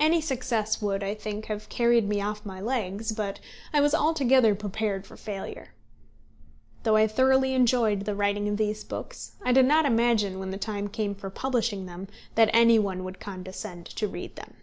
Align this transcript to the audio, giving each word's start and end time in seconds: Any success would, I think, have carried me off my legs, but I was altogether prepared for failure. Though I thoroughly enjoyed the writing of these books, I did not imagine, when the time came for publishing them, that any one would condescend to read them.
Any 0.00 0.22
success 0.22 0.80
would, 0.80 1.04
I 1.04 1.14
think, 1.14 1.44
have 1.48 1.68
carried 1.68 2.08
me 2.08 2.18
off 2.22 2.46
my 2.46 2.62
legs, 2.62 3.12
but 3.12 3.40
I 3.74 3.80
was 3.82 3.94
altogether 3.94 4.54
prepared 4.54 5.06
for 5.06 5.18
failure. 5.18 5.74
Though 6.84 6.96
I 6.96 7.06
thoroughly 7.06 7.52
enjoyed 7.52 8.06
the 8.06 8.14
writing 8.14 8.48
of 8.48 8.56
these 8.56 8.84
books, 8.84 9.32
I 9.42 9.52
did 9.52 9.66
not 9.66 9.84
imagine, 9.84 10.38
when 10.38 10.50
the 10.50 10.56
time 10.56 10.88
came 10.88 11.14
for 11.14 11.28
publishing 11.28 11.84
them, 11.84 12.08
that 12.36 12.48
any 12.54 12.78
one 12.78 13.04
would 13.04 13.20
condescend 13.20 13.84
to 13.96 14.08
read 14.08 14.34
them. 14.36 14.54